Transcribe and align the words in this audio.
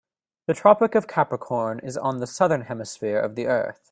The 0.47 0.55
Tropic 0.55 0.95
of 0.95 1.07
Capricorn 1.07 1.79
is 1.83 1.95
on 1.95 2.17
the 2.21 2.25
Southern 2.25 2.61
Hemisphere 2.61 3.19
of 3.19 3.35
the 3.35 3.45
earth. 3.45 3.77